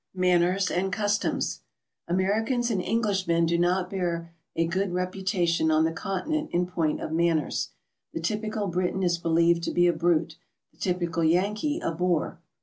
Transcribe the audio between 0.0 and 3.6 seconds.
MANNERS AND CUSTOMS. Americans and Englishmen do